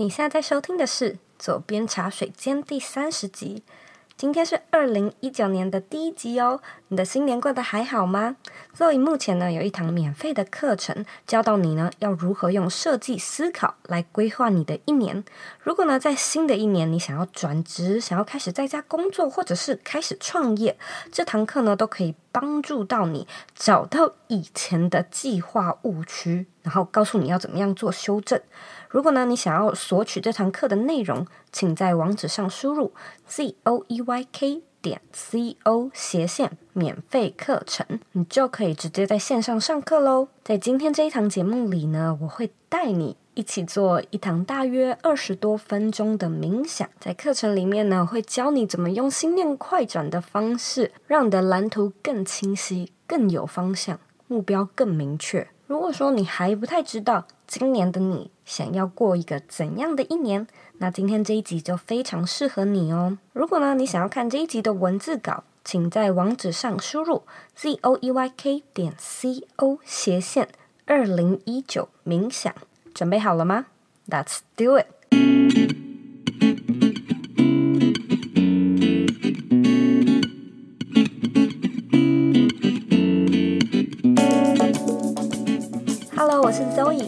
[0.00, 3.62] 你现在在收听的是《左边茶水间》第三十集。
[4.16, 8.36] 今天是二零一九年的第一集哦，你的新年过得还好吗
[8.74, 15.22] ？Zoe 目前呢有一堂免费的课程，教到你呢要如何用设计思考来规划你的一年。
[15.62, 20.78] 如果呢在新的一年你想要转职，想要开始在家工作，或者是开始创业，
[21.12, 28.40] 这堂课呢都可以帮助到你找到以前的计划误区，然后告诉你要怎么样做修正。
[28.90, 32.92] 如果呢，你想要索取这堂课的内容，请在网址上输入
[33.24, 40.26] z o e y k 点 c o 斜线免费课程，你就可以直接在线上上课喽。
[40.42, 46.88] 在今天这一堂节目里呢，我会带你一起做一堂大约二十多分钟的冥想。
[46.98, 55.46] 在课程里面呢，会教你怎么用心念快转的方式，让你的蓝图更清晰、更有方向，目标更明确。
[55.68, 60.46] 如果说你还不太知道今年的你想要过一个怎样的一年，
[60.78, 63.18] 那今天这一集就非常适合你哦。
[63.32, 67.24] 如果呢，你想要看这一集的文字稿，请在网址上输入
[67.56, 70.48] z o e y k 点 c o 斜线
[70.86, 72.54] 二零一九冥想。
[72.94, 73.66] 准备好了吗
[74.08, 75.89] ？Let's do it。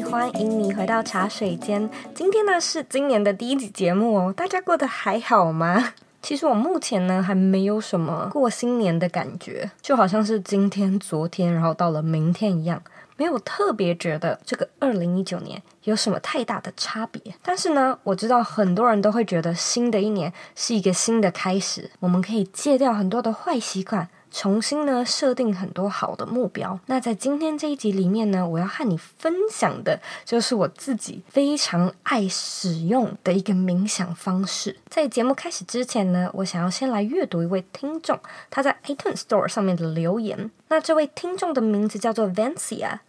[0.01, 1.89] 欢迎你回到茶水间。
[2.15, 5.93] 今天呢是今年的第一集节目哦，大家过得还好吗？
[6.23, 12.83] 其实我目前呢还没有什么过新年的感觉，就好像是今天、昨天，然后到了明天一样，
[13.17, 17.21] 没有特别觉得这个二零一九年有什么太大的差别。
[17.43, 24.09] 但是呢，我知道很多人都会觉得新的一年是一个新的开始，我们可以戒掉很多的坏习惯。
[24.33, 26.81] 重新呢设定很多好的目标。
[26.87, 34.77] 那在今天这一集里面呢，我要和你分享的就是我自己非常爱使用的一个冥想方式。
[34.89, 38.19] 在节目开始之前呢，我想要先来阅读一位听众
[38.51, 40.51] 他在 iTunes Store 上面的留言。
[40.69, 43.01] 那这位听众的名字叫做 Vancia。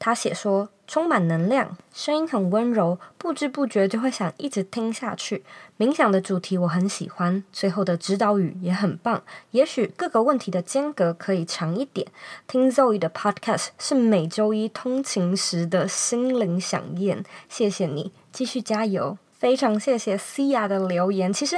[0.00, 5.44] 他写说，充满能量，声音很温柔，不知不觉就会想一直听下去。
[5.78, 9.22] 冥想的主题我很喜欢，最后的指导语也很棒。
[9.50, 12.06] 也许各个问题的间隔可以长一点。
[12.48, 17.22] 听 Zoe 的 Podcast 是每周一通勤时的心灵饗宴。
[17.48, 19.18] 谢谢你，继续加油。
[19.40, 21.32] 非常谢谢 Cia 的留言。
[21.32, 21.56] 其实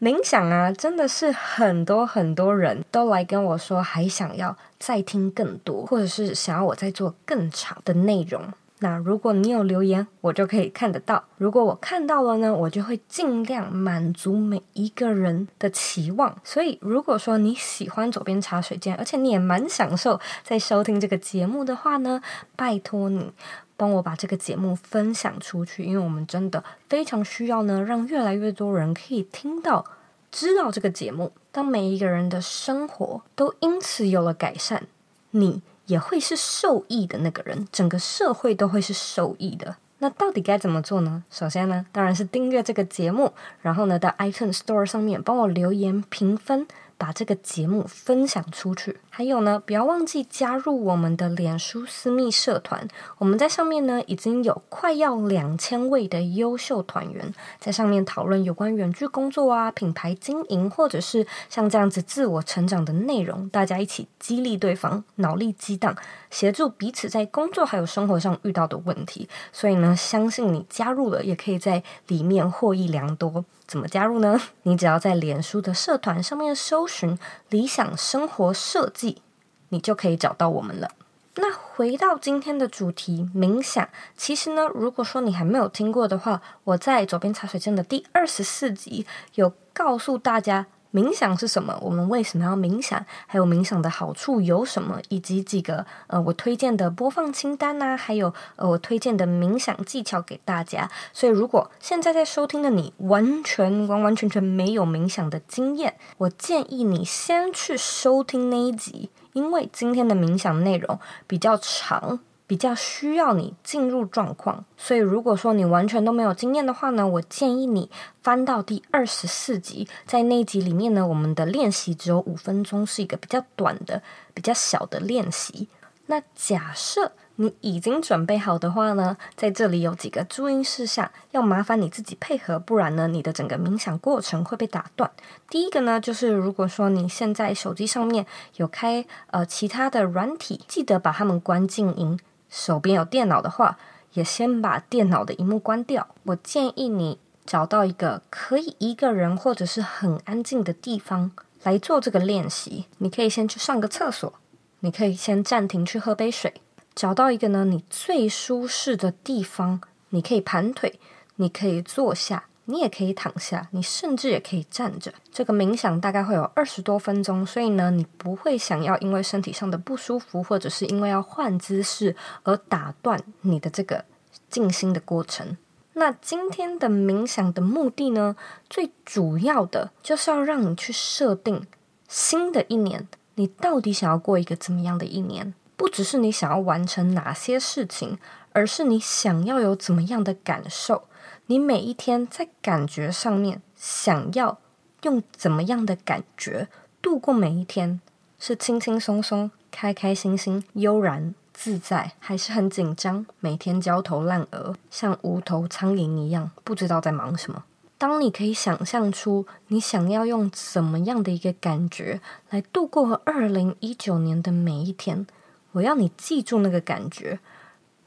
[0.00, 8.40] 冥想啊，真的是很多很多人都来跟我说，还想要再听更多，或者是想要我再做更长的内容。
[8.78, 11.24] 那如果你有留言，我就可以看得到。
[11.38, 16.36] 如果我看到了呢，我就会尽量满足每一个人的期望。
[16.44, 22.20] 所以，如果说你喜欢左边茶水间，而且你也蛮享受在收听这个节目的话呢，
[22.54, 23.32] 拜托你。
[23.76, 29.84] 帮我把这个节目分享出去，因为我们真的非常需要呢，让越来越多人可以听到、
[30.30, 31.32] 知道这个节目。
[31.50, 34.86] 当每一个人的生活都因此有了改善，
[35.30, 39.76] 你也会是受益的那个人，整个社会都会是受益的。
[39.98, 41.22] 那到底该怎么做呢？
[41.30, 46.66] 首先呢，当然是订阅这个节目，然后呢，到 iTunes Store 上面帮我留言评分。
[46.96, 52.86] 把这个节目分享出去，还有呢，不要忘记加入我们的脸书私密社团。
[53.18, 63.48] 我们在上面呢，已经有快要两千位的优秀团员，在上面讨论有关远距工作啊、品牌经营，或者是像这样子自我成长的内容。
[63.50, 65.94] 大家一起激励对方，脑力激荡，
[66.30, 69.28] 协助彼此在工作还有生活上遇到的问题。
[69.52, 73.44] 所以呢，相信你加入了，也可以在里面获益良多。
[73.66, 74.40] 怎么加入呢？
[74.64, 77.18] 你只要在脸书的社团上面搜寻
[77.50, 79.22] “理想生活设计”，
[79.70, 80.90] 你就可以找到我们了。
[81.36, 83.88] 那回到今天的主题，冥想。
[84.16, 89.04] 其实呢，如果说你还没有听过的话，我在左边茶水间的第二十四集
[89.34, 90.66] 有告诉大家。
[90.94, 91.76] 冥想是什么？
[91.82, 93.04] 我们为什么要冥想？
[93.26, 95.00] 还有冥想的好处有什么？
[95.08, 100.88] 以及几个呃，我推荐的播放清单呐、还有呃，我推荐的冥想技巧给大家。
[101.12, 112.20] 所以，如果现在在收听的你完全完完全全没有冥想的经验，我建议你先去收听那一集，因为今天的冥想内容比较长。
[112.46, 117.90] 比较需要你进入状况，所以如果说你完全都没有经验的话呢，我建议你
[118.22, 124.02] 翻到第二十四集，在那一集里面呢，我们的练习只有五分钟，是一个比较短的、
[124.34, 125.68] 比较小的练习。
[126.06, 135.10] 那假设你已经准备好的话呢，在这里有几个注意事项，要麻烦你自己配合，不然呢，你的整个冥想过程会被打断。
[135.48, 138.26] 第一个呢，就是如果说你现在手机上面
[138.56, 142.20] 有开呃其他的软体，记得把它们关静音。
[142.56, 143.76] 手边有电脑的话，
[144.12, 146.06] 也先把电脑的荧幕关掉。
[146.22, 151.32] 我建议你找到一个可以一个人或者是很安静的地方
[151.64, 152.86] 来做这个练习。
[152.98, 154.32] 你可以先去上个厕所，
[154.78, 156.54] 你可以先暂停去喝杯水，
[156.94, 159.80] 找到一个呢你最舒适的地方，
[160.10, 161.00] 你可以盘腿，
[161.34, 162.44] 你可以坐下。
[162.66, 165.12] 你也可以躺下，你甚至也可以站着。
[165.32, 174.04] 这个冥想大概会有二十多分钟，所以呢，你不会想要因为身体上的不舒服，或者是因为要换姿势而打断你的这个
[174.48, 175.56] 静心的过程。
[175.92, 178.34] 那今天的冥想的目的呢，
[178.68, 181.66] 最主要的就是要让你去设定
[182.08, 185.54] 新的一年，你到底想要过一个怎么样的一年？
[185.76, 188.18] 不只是你想要完成哪些事情，
[188.52, 191.04] 而是你想要有怎么样的感受。
[191.46, 194.58] 你每一天在感觉上面想要
[195.02, 196.68] 用怎么样的感觉
[197.02, 198.00] 度过每一天？
[198.38, 207.64] 是轻轻松松、开开心心、悠然自在，还是很紧张，每天焦头烂额，像无头苍蝇一样，不知道在忙什么？
[207.98, 212.20] 当你可以想象出你想要用怎么样的一个感觉
[212.50, 215.26] 来度过二零一九年的每一天，
[215.72, 217.38] 我要你记住那个感觉，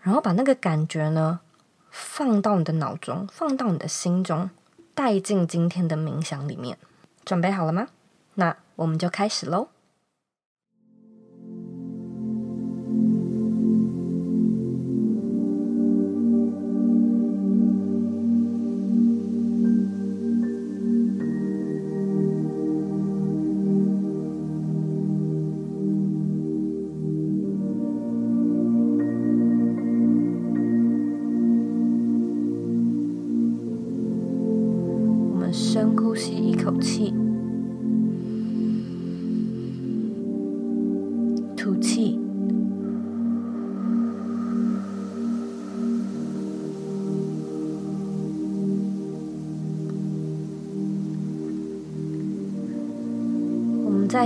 [0.01, 1.39] 然后把那个感觉呢，
[1.99, 4.51] 放到你的脑中，放到你的心中，
[4.93, 6.77] 带进今天的冥想里面。
[7.25, 7.87] 准备好了吗？
[8.35, 9.69] 那我们就开始喽。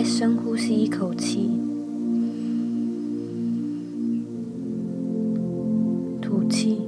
[0.03, 1.49] 深呼吸一口气，
[6.21, 6.81] 吐气。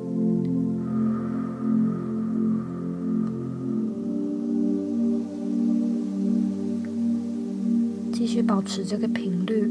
[8.12, 9.70] 继续保持这个频率，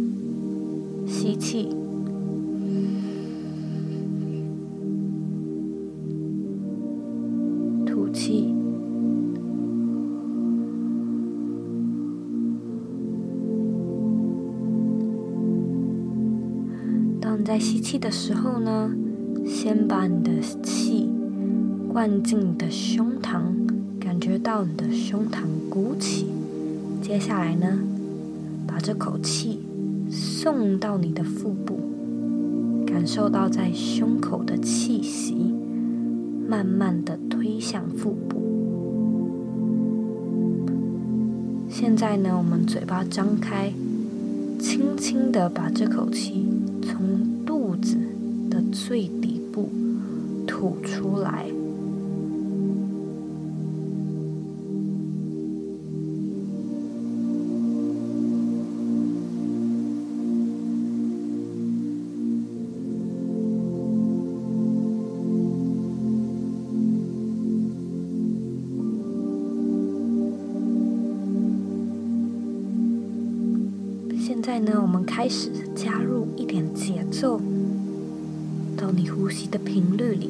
[1.07, 1.69] 吸气，
[17.53, 18.91] 在吸气的时候呢，
[19.47, 20.31] 先把你的
[20.63, 21.11] 气
[21.87, 23.43] 灌进你的胸膛，
[24.01, 26.29] 感觉到你的胸膛鼓起。
[27.03, 27.79] 接下来呢，
[28.67, 29.61] 把这口气
[30.11, 31.79] 送到你的腹部，
[32.87, 35.53] 感受到在胸口的气息，
[36.49, 38.41] 慢慢的推向腹部。
[41.69, 43.71] 现在呢，我们嘴巴张开，
[44.59, 46.47] 轻轻的把这口气
[46.81, 47.22] 从
[48.93, 49.71] 最底部
[50.47, 51.47] 吐出来。
[74.19, 77.41] 现在呢，我们开始加入一点节奏
[78.83, 80.29] 到你呼吸的频率里。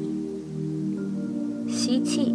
[1.67, 2.31] 吸气，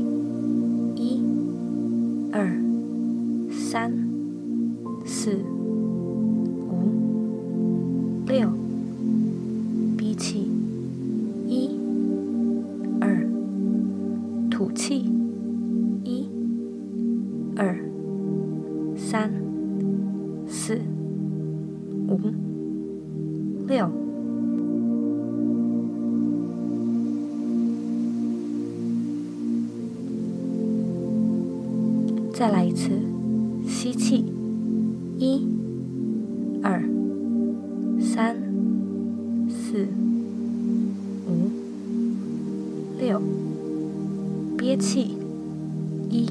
[46.11, 46.27] 一、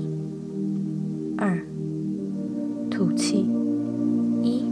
[1.38, 1.62] 二，
[2.90, 3.46] 吐气。
[4.44, 4.64] 一、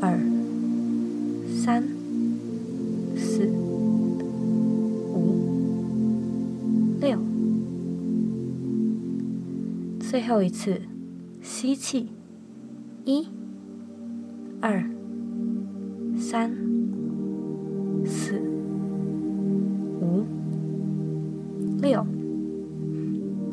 [0.00, 0.18] 二
[1.48, 1.82] 三、
[3.16, 3.46] 四、
[5.12, 5.40] 五、
[7.00, 7.18] 六，
[9.98, 10.80] 最后一次，
[11.42, 12.10] 吸气，
[13.04, 13.26] 一、
[14.60, 14.88] 二、
[16.16, 16.52] 三、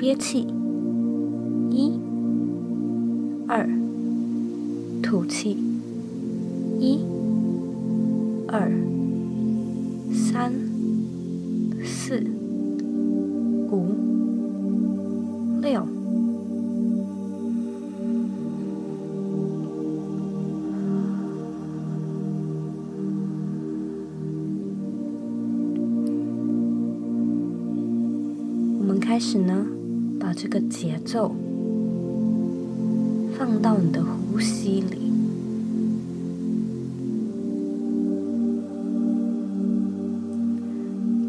[0.01, 0.47] 憋气，
[31.11, 31.35] 奏
[33.37, 35.11] 放到你的呼吸里，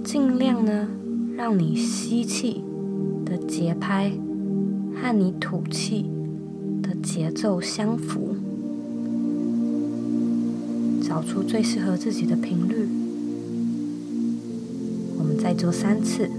[0.04, 0.86] 尽量呢，
[1.36, 2.62] 让你吸气
[3.24, 4.12] 的节拍
[4.94, 6.08] 和你吐气
[6.80, 8.36] 的节奏相符，
[11.02, 12.86] 找出最适合自己的频率。
[15.18, 16.30] 我们再做三次。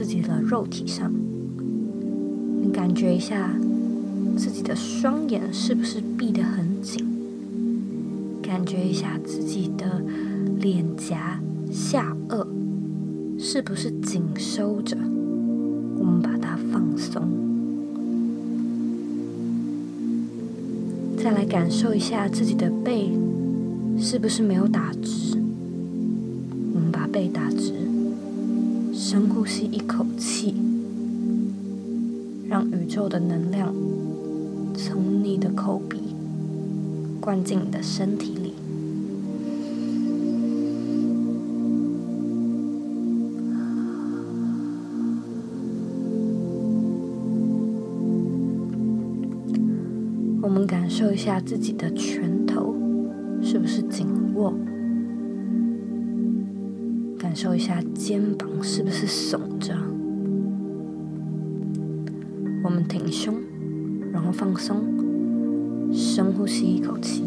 [0.00, 1.12] 自己的肉体上。
[2.62, 3.54] 你感觉一下，
[4.34, 7.04] 自己的双眼是不是闭得很紧？
[8.40, 10.02] 感觉一下自己的
[10.58, 11.38] 脸颊、
[11.70, 12.46] 下颚
[13.38, 14.96] 是不是紧收着？
[15.98, 17.20] 我们把它放松。
[21.22, 23.10] 再来感受一下自己的背
[23.98, 25.36] 是不是没有打直？
[26.72, 27.74] 我们把背打直，
[29.12, 30.54] 深呼吸一口气，
[32.48, 33.74] 让宇宙的能量
[34.72, 36.14] 从你的口鼻
[37.20, 38.54] 灌进你的身体里。
[50.40, 52.76] 我们感受一下自己的拳头
[53.42, 54.54] 是不是紧握？
[57.30, 59.72] 感受一下肩膀是不是耸着？
[62.64, 63.36] 我们挺胸，
[64.12, 64.82] 然后放松，
[65.92, 67.22] 深呼吸一口气。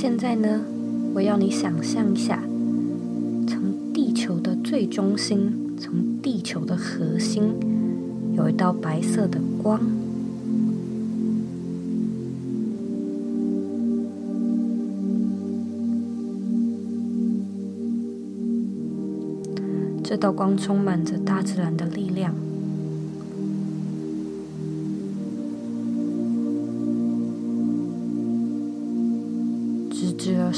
[0.00, 0.60] 现在呢，
[1.12, 2.40] 我要你想象一下，
[3.48, 7.42] 从地球的最中心，从地球的核心，
[8.36, 9.80] 有一道白色的光。
[20.04, 22.47] 这道光充满着大自然的力量。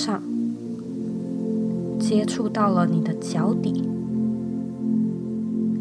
[0.00, 0.22] 上，
[1.98, 3.84] 接触到了你的脚底，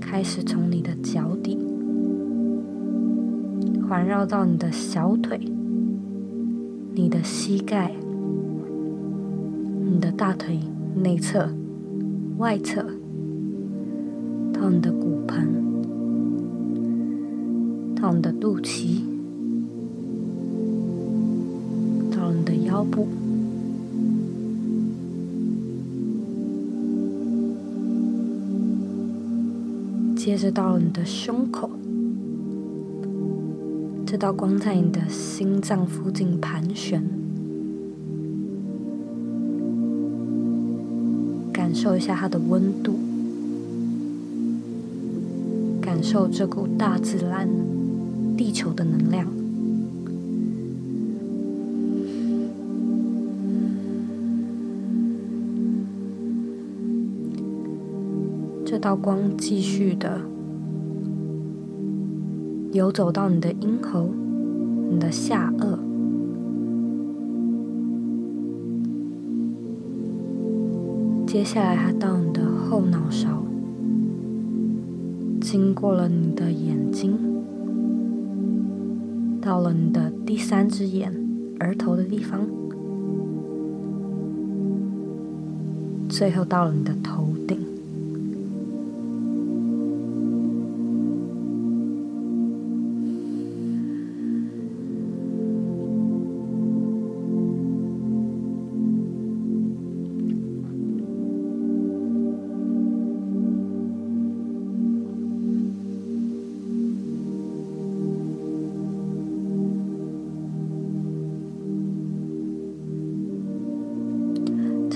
[0.02, 1.58] 开始从你的脚底
[3.88, 5.40] 环绕到你的小腿、
[6.94, 7.94] 你的膝盖、
[9.86, 10.60] 你的大腿
[11.02, 11.50] 内侧、
[12.38, 12.86] 外侧，
[14.52, 15.48] 到你的骨盆，
[17.96, 19.00] 到你的肚脐，
[30.20, 31.70] 接着到了你的胸口
[34.06, 37.02] 这道光在你的心脏附近盘旋
[41.54, 43.00] 感受一下它的温度
[45.80, 47.48] 感受这股大自然
[48.36, 49.39] 地球的能量。
[58.82, 60.22] 道光继续的
[62.72, 64.10] 游走到你的咽喉、
[64.90, 65.78] 你的下颚。
[71.28, 73.44] 接下来，它到你的后脑勺，
[75.42, 77.18] 经过了你的眼睛，
[79.42, 81.14] 到了你的第三只眼，
[81.60, 82.48] 额头的地方，
[86.08, 87.28] 最后到了你的头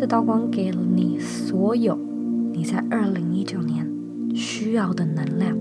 [0.04, 1.98] 这道光给了你所有
[2.52, 3.90] 你在二零一九年
[4.36, 5.58] 需要的能量，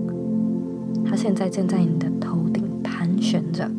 [1.05, 3.71] 它现在正在你的头顶盘旋着，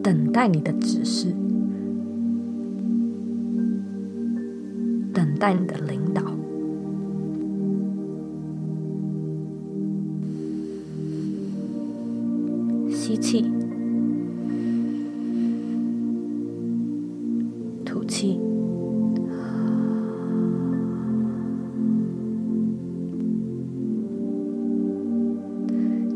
[0.00, 1.34] 等待你的指示，
[5.12, 6.03] 等待你的灵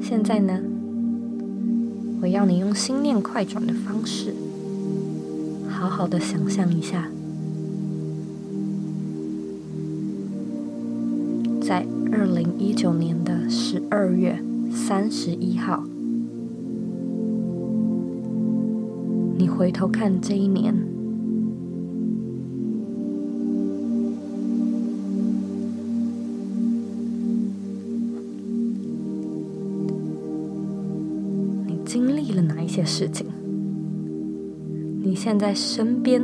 [0.08, 0.58] 现在呢，
[2.22, 4.32] 我要你用心念快转的方式，
[5.68, 7.10] 好好的想象一下，
[11.60, 14.42] 在二零一九年的十二月
[14.72, 15.84] 三十一号，
[19.36, 20.87] 你回头看这一年。
[32.88, 33.26] 事情？
[35.02, 36.22] 你现在身边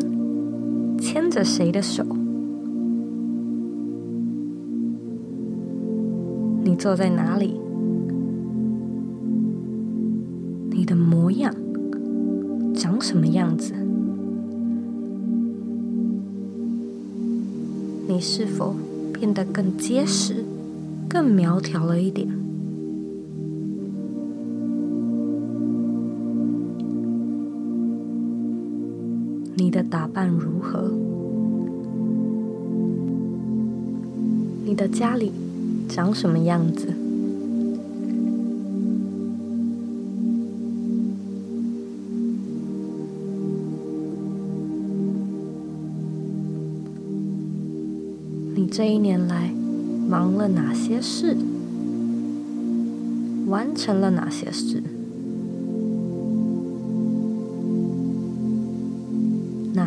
[0.98, 2.02] 牵着谁的手？
[6.64, 7.60] 你坐在哪里？
[10.70, 11.54] 你的模样
[12.74, 13.74] 长什么样子？
[18.08, 18.74] 你是否
[19.12, 20.44] 变得更结实、
[21.08, 22.28] 更苗条了一点？
[29.56, 30.90] 你的打扮如何？
[34.64, 35.30] 你的家里
[35.88, 36.88] 长什么样子？
[48.56, 49.52] 你这一年来
[50.08, 51.36] 忙了哪些事？
[53.46, 54.82] 完成了哪些事？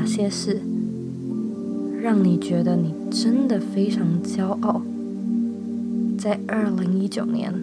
[0.08, 0.62] 些事
[2.02, 4.82] 让你觉得你真的非常骄傲？
[6.18, 7.54] 在二零一九年，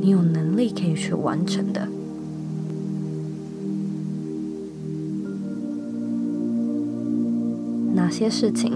[0.00, 1.88] 你有能力可以去完成的？
[7.94, 8.72] 哪些事情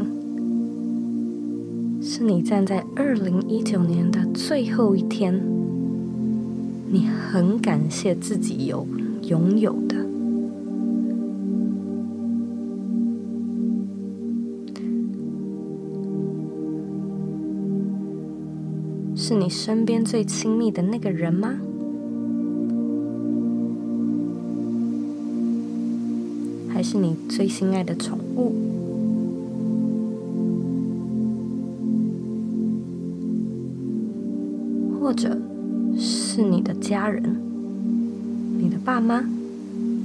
[2.01, 5.43] 是你站在二零一九年的最后一天，
[6.91, 8.87] 你很感谢自己有
[9.25, 10.08] 拥有的？
[19.29, 21.61] 是你身边最亲密的那个人吗？
[26.71, 28.55] 还是你最心爱的宠物？
[34.99, 35.39] 或者
[35.99, 37.23] 是你的家人？
[38.59, 39.23] 你的爸妈？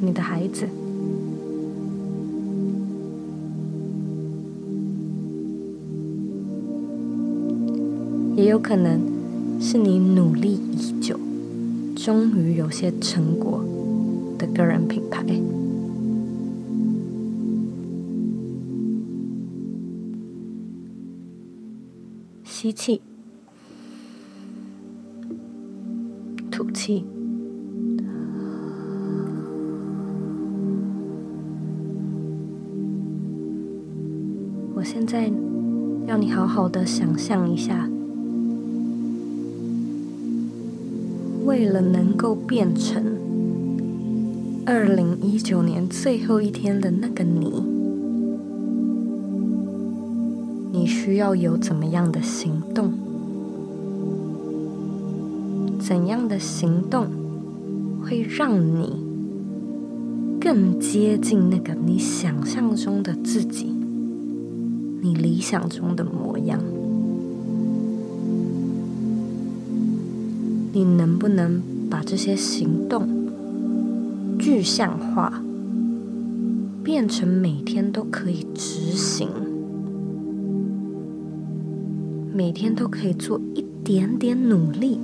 [0.01, 0.67] 你的孩子？
[8.35, 9.12] 也有可能。
[9.65, 11.17] 是你努力已久，
[11.95, 13.63] 终于有些成果
[14.37, 15.25] 的个人品牌。
[22.43, 23.01] 吸气，
[26.51, 27.05] 吐气。
[34.75, 35.31] 我现在
[36.05, 37.89] 要你好好的想象一下，
[41.45, 43.03] 为了能够变成
[44.65, 47.63] 二零一九年最后一天的那个你，
[50.71, 52.93] 你需要有怎么样的行动？
[55.79, 57.07] 怎样的行动
[58.01, 59.03] 会让你
[60.39, 63.69] 更接近那个你想象中的自己？
[65.01, 66.57] 你理想中的模样，
[70.75, 73.07] 你能不能把这些行动
[74.39, 75.43] 具象化，
[76.83, 79.29] 变成每天都可以执行，
[82.33, 84.97] 每天都可以做一点点努力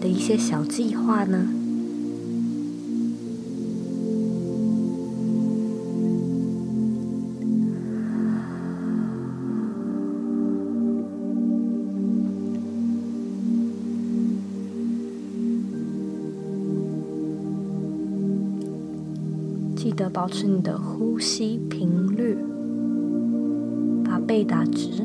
[0.00, 1.46] 的一些小计划呢？
[19.82, 22.38] 记得保持你的呼吸频率，
[24.04, 25.04] 把背打直，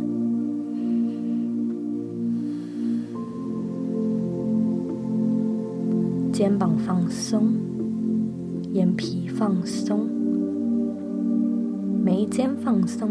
[6.32, 7.54] 肩膀放松，
[8.72, 10.08] 眼皮放松，
[12.06, 13.10] 眉间放松，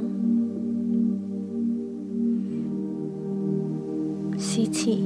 [4.38, 5.02] 吸气，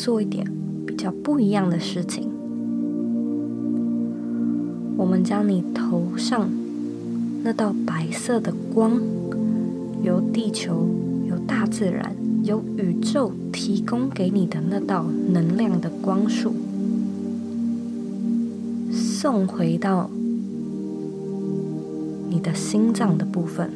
[0.00, 0.50] 做一点
[0.86, 2.26] 比较不一样的事情。
[4.96, 6.48] 我们将你头上
[7.44, 8.98] 那道白色的光，
[10.02, 10.88] 由地球、
[11.28, 16.54] 由大自然、由宇宙提供给你的那道能量的光束，
[18.90, 20.08] 送回到
[22.30, 23.70] 你的心脏的部分。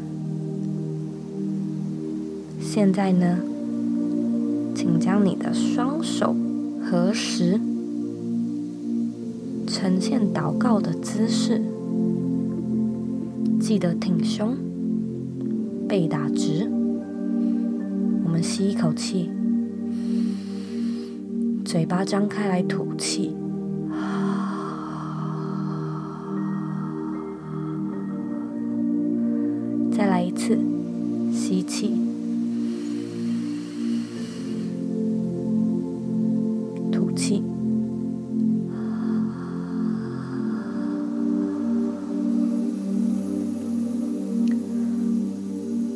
[2.61, 3.39] 现在呢，
[4.85, 6.37] 请将你的双手
[6.79, 7.59] 合十，
[9.67, 11.63] 呈现祷告的姿势。
[13.59, 14.55] 记得挺胸，
[15.89, 16.71] 背打直。
[18.25, 19.31] 我们吸一口气，
[21.65, 23.35] 嘴巴张开来吐气。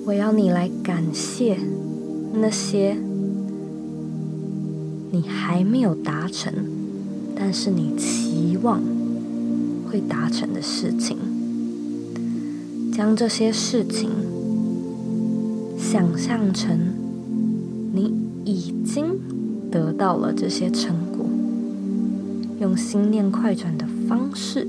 [0.08, 1.58] 我要你来感谢
[2.32, 2.96] 那些
[5.10, 6.50] 你还没有达成，
[7.36, 8.80] 但是你期望
[9.86, 11.18] 会达成的事情，
[12.90, 14.08] 将这些事情
[15.78, 16.78] 想象成
[17.92, 18.14] 你
[18.46, 19.08] 已经
[19.70, 21.26] 得到了这些成果，
[22.62, 24.66] 用心念快转的方式，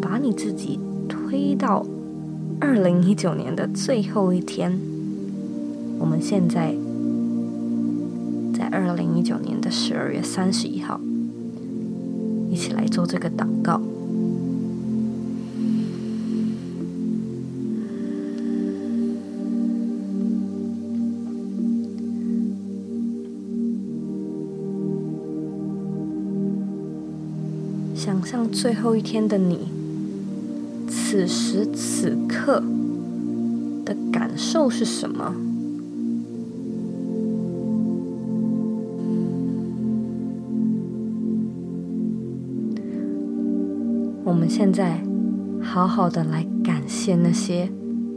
[0.00, 0.78] 把你自己
[1.08, 1.84] 推到。
[2.62, 4.78] 二零一九年的最后一天，
[5.98, 6.72] 我们现在
[8.54, 11.00] 在二零一九年的十二月三十一号，
[12.48, 13.82] 一起来做这个祷告。
[27.96, 29.71] 想象最后一天的你。
[31.12, 32.62] 此时此刻
[33.84, 35.34] 的感受是什么？
[44.24, 45.02] 我们现在
[45.60, 47.68] 好好的来感谢那些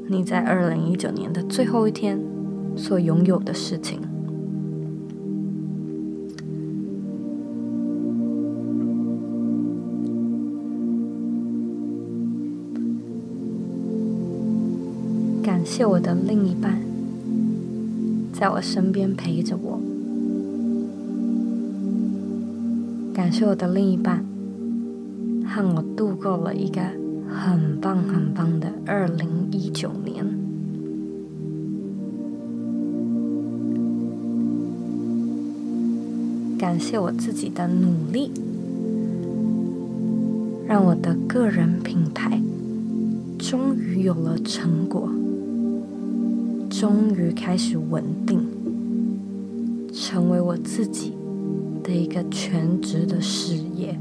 [0.07, 2.17] 你在二零一九年的最后一天
[2.77, 4.14] 所拥有的事情。
[15.75, 16.79] 谢我的另一半，
[18.31, 19.77] 在我身边陪着我。
[23.13, 24.23] 感谢我的另一半，
[25.45, 26.81] 和我度过了一个
[27.27, 30.25] 很棒很棒的二零一九年。
[36.57, 38.31] 感谢我自己的努力，
[40.65, 42.41] 让我的个人品牌
[43.37, 45.09] 终于有了成果。
[46.77, 48.37] 终于开始稳定，
[49.93, 51.13] 成为我自己
[51.81, 53.97] 的一个全职的事业。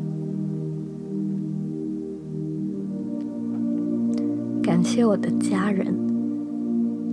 [4.60, 5.94] 感谢我的家人，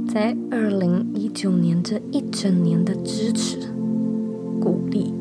[0.07, 3.59] 在二零一九年这一整年的支持、
[4.59, 5.13] 鼓励。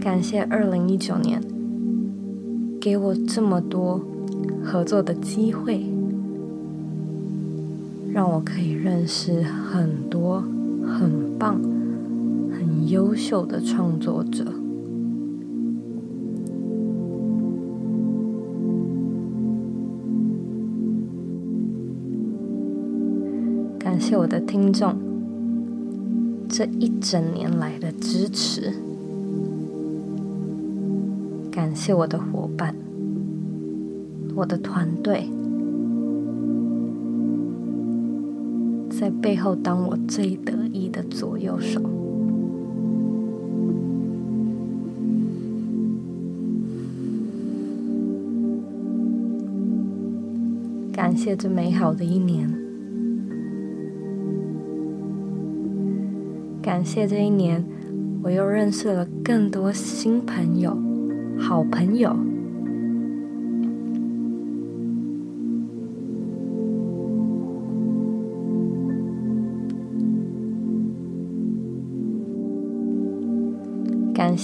[0.00, 1.40] 感谢二零一九年
[2.80, 4.04] 给我这么多
[4.64, 5.84] 合作的机会，
[8.12, 10.42] 让我可以认识很多
[10.82, 11.60] 很棒、
[12.50, 14.44] 很优秀的创作者。
[23.78, 24.96] 感谢我的听众
[26.48, 28.72] 这一整年来的支持，
[31.50, 32.74] 感谢我的伙伴，
[34.36, 35.28] 我的团队，
[38.90, 41.80] 在背后当我最得意的左右手。
[50.92, 52.52] 感谢这美好的一年。
[56.60, 57.64] 感谢这一年，
[58.22, 60.76] 我又认识了更多新朋友、
[61.38, 62.16] 好朋友。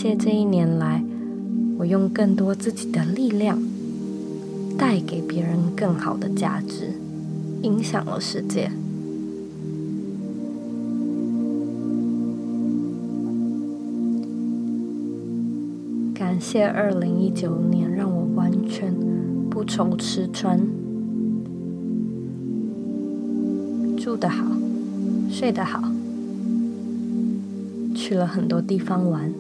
[0.01, 1.05] 谢这一年来，
[1.77, 3.63] 我用更多自己的力量，
[4.79, 6.95] 带给别人更好的价值，
[7.61, 8.71] 影响了世界。
[16.15, 18.95] 感谢二零一九年，让我完全
[19.51, 20.59] 不愁吃穿，
[23.99, 24.47] 住得好，
[25.29, 25.93] 睡得好，
[27.95, 29.31] 去了很多地方玩。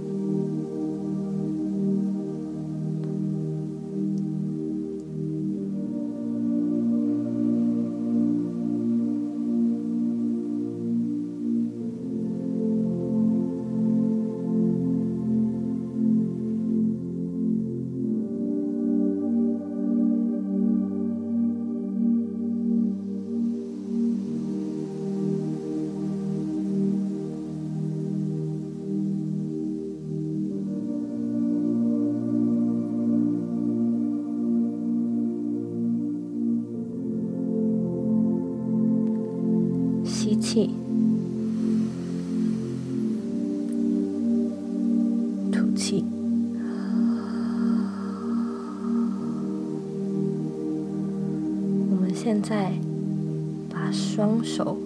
[54.52, 54.76] 手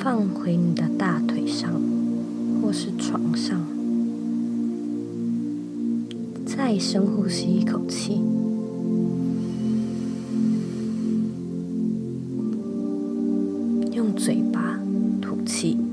[0.00, 1.72] 放回你的大腿上，
[2.60, 3.64] 或是床上，
[6.44, 8.20] 再深呼吸一口气。
[13.92, 14.80] 用嘴巴
[15.22, 15.38] 吐。
[15.46, 15.87] 气。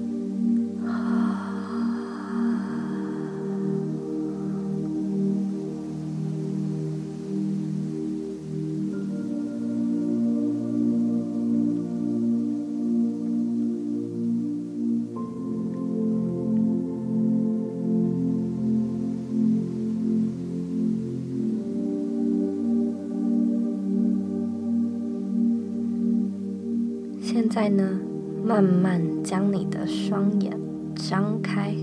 [27.66, 28.00] 在呢？
[28.46, 30.56] 慢慢将你的双眼
[30.94, 31.74] 张开，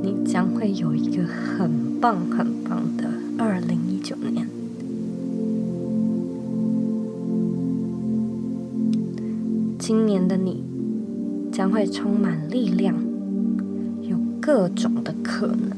[0.00, 4.46] 你将会有一个很棒很棒的二零一九年。
[9.80, 10.62] 今年的你
[11.50, 12.94] 将会充满力量，
[14.02, 15.73] 有各种的可能。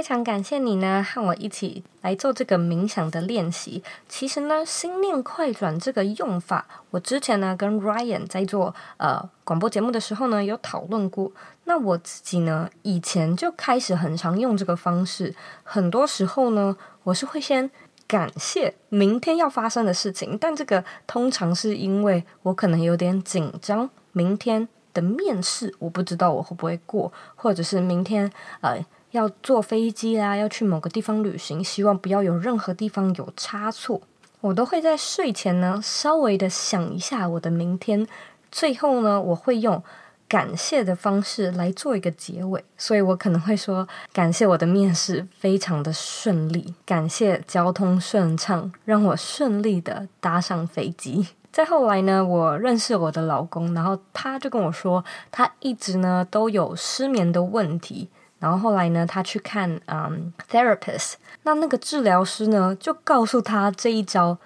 [0.00, 3.82] 非常感谢你呢，和我一起来做这个冥想的练习。
[4.08, 11.30] 其实呢，心念快转这个用法，我之前呢跟 Ryan 在做呃广播节目的时候呢有讨论过。
[11.64, 15.34] 那我自己呢，以前就开始很常用这个方式。
[15.64, 17.70] 很多时候呢，我是会先
[18.06, 28.32] 感谢明天要发生的事情，但这个通常是因为我可能有点紧张，明天的面试我不知道我会不会过，或者是明天
[28.62, 28.82] 呃。
[29.12, 34.00] 要坐飞机啦，要去某个地方旅行，希望不要有任何地方有差错。
[34.40, 38.06] 我都会在睡前呢，稍微的想一下我的明天，
[38.50, 39.82] 最后呢，我会用
[40.28, 42.64] 感谢的方式来做一个结尾。
[42.78, 51.28] 所以我可能会说，感谢我的面试非常的顺利，感谢交通顺畅，让我顺利的搭上飞机。
[51.52, 58.08] 再后来呢，我认识我的老公，然后他就跟我说，他一直呢都有失眠的问题。
[58.40, 61.12] 然后后来呢，他去看嗯 therapist，
[61.44, 64.38] 那那个治疗师呢就告诉他这一招，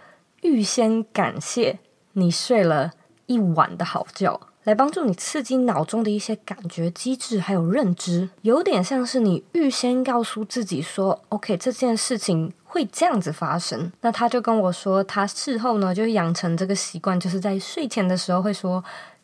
[0.42, 1.78] 预先感谢
[2.12, 2.90] 你睡了
[3.26, 13.92] 一晚的好觉，来帮助你刺激脑中的一些感觉机制还有认知，有点像是你预先告诉自己说，OK，这件事情会这样子发生。
[14.00, 18.82] 那他就跟我说，他事后呢就养成这个习惯，就是在睡前的时候会说，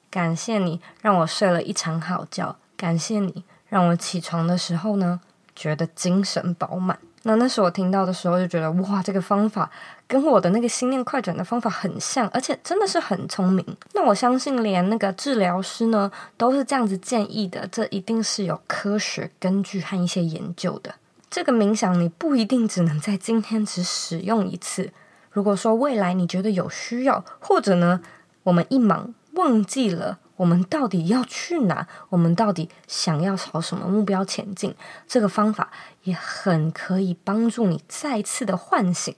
[0.09, 3.45] 感谢你让我睡了一场好觉，感谢你。
[3.71, 5.19] 让我起床的时候呢，
[5.57, 6.99] 觉得精神饱满。
[7.23, 9.71] 那那时候我听到的时候就觉得，哇，这个方法
[10.09, 13.65] 跟我的那个心念快转的方法很像，而且真的是很聪明。
[13.93, 20.95] 那我相信连那个治疗师呢都是这样子建议的，这一定是有科学根据和一些研究的。
[21.31, 24.91] 这个冥想你不一定只能在今天只使用一次。
[25.31, 28.01] 如果说未来你觉得有需要，或者呢，
[28.43, 30.19] 我们一忙忘记了。
[30.41, 31.87] 我们到底要去哪？
[32.09, 34.75] 我们到底想要朝什么目标前进？
[35.07, 35.71] 这个方法
[36.05, 39.15] 也很可以帮助你再次的唤醒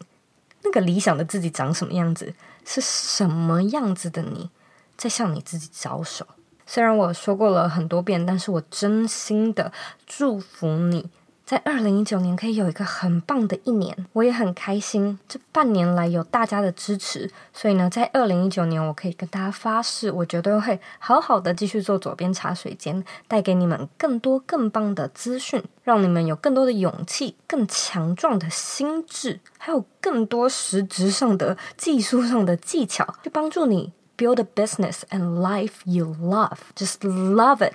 [0.64, 4.50] 那个理想的自己长什么样子，是什么样子的你
[4.96, 6.26] 在向你自己招手。
[6.66, 9.72] 虽然我说过了很多遍，但是我真心的
[10.04, 11.08] 祝福你。
[11.44, 15.18] 在二零一九年可以有一个很棒的一年，我也很开心。
[15.28, 36.58] 这半年来有大家的支持，所以呢，在二零一九年我可以跟大家发誓，我绝对会好好的继续做左边茶水间，带给你们更多更棒的资讯，让你们有更多的勇气、更强壮的心智，还有更多实质上的技术上的技巧，去帮助你 build a business and life you love.
[36.76, 37.74] Just love it.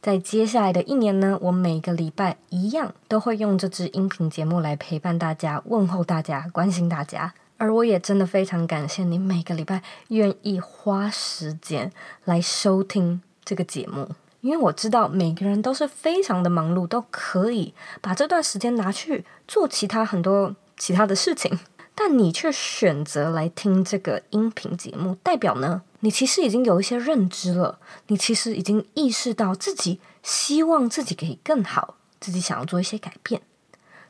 [0.00, 7.34] 在接下来的一年呢，我每个礼拜一样都会用这支音频节目来陪伴大家、问候大家、关心大家。
[7.58, 11.90] 而我也真的非常感谢你每个礼拜愿意花时间
[12.24, 14.10] 来收听这个节目，
[14.42, 21.58] 因为我知道每个人都是非常的忙碌，都可以把这段时间拿去做其他很多其他的事情。
[21.98, 27.78] 但你却选择来听这个音频节目，代表呢，你其实已经有一些认知了。
[28.08, 33.40] 你其实已经意识到自己希望自己可以更好，自己想要做一些改变。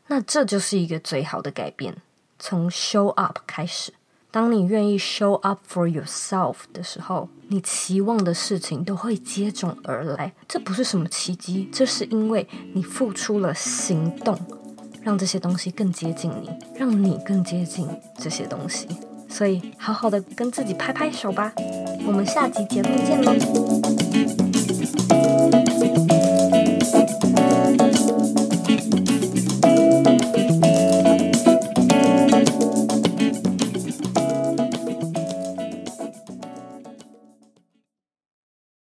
[0.09, 1.96] 那这就是一个最好的改变，
[2.40, 3.94] 从 show up 开始。
[4.33, 10.35] 当你愿意 show up for yourself 的时候，你期望的事情都会接踵而来。
[10.49, 14.65] 这不是什么奇迹，这是因为你付出了行动。
[15.07, 17.87] 让这些东西更接近你，让你更接近
[18.19, 18.88] 这些东西，
[19.29, 21.53] 所以好好的跟自己拍拍手吧。
[22.05, 24.56] 我们下集节目见喽。